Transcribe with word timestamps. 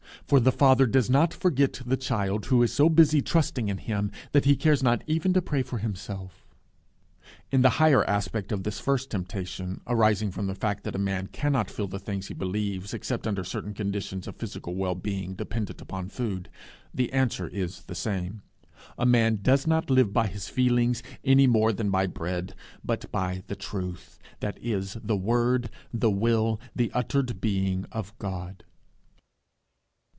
For 0.27 0.39
the 0.39 0.51
Father 0.53 0.85
does 0.85 1.09
not 1.09 1.33
forget 1.33 1.81
the 1.85 1.97
child 1.97 2.45
who 2.45 2.63
is 2.63 2.71
so 2.71 2.87
busy 2.87 3.21
trusting 3.21 3.67
in 3.67 3.79
him, 3.79 4.11
that 4.31 4.45
he 4.45 4.55
cares 4.55 4.81
not 4.81 5.03
even 5.05 5.33
to 5.33 5.41
pray 5.41 5.61
for 5.61 5.79
himself. 5.79 6.47
In 7.51 7.63
the 7.63 7.71
higher 7.81 8.05
aspect 8.05 8.53
of 8.53 8.63
this 8.63 8.79
first 8.79 9.11
temptation, 9.11 9.81
arising 9.87 10.31
from 10.31 10.47
the 10.47 10.55
fact 10.55 10.85
that 10.85 10.95
a 10.95 10.97
man 10.97 11.27
cannot 11.27 11.69
feel 11.69 11.87
the 11.89 11.99
things 11.99 12.29
he 12.29 12.33
believes 12.33 12.93
except 12.93 13.27
under 13.27 13.43
certain 13.43 13.73
conditions 13.73 14.25
of 14.25 14.37
physical 14.37 14.73
well 14.73 14.95
being 14.95 15.33
dependent 15.33 15.81
upon 15.81 16.07
food, 16.07 16.47
the 16.93 17.11
answer 17.11 17.49
is 17.49 17.81
the 17.83 17.95
same: 17.95 18.41
A 18.97 19.05
man 19.05 19.39
does 19.41 19.67
not 19.67 19.89
live 19.89 20.13
by 20.13 20.27
his 20.27 20.47
feelings 20.47 21.03
any 21.25 21.45
more 21.47 21.73
than 21.73 21.89
by 21.91 22.07
bread, 22.07 22.55
but 22.85 23.11
by 23.11 23.43
the 23.47 23.55
Truth, 23.57 24.17
that 24.39 24.57
is, 24.63 24.95
the 25.03 25.17
Word, 25.17 25.69
the 25.93 26.11
Will, 26.11 26.57
the 26.73 26.89
uttered 26.93 27.41
Being 27.41 27.85
of 27.91 28.17
God. 28.17 28.63